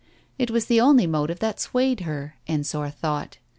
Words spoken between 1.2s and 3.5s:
that swayed her, Ensor thought.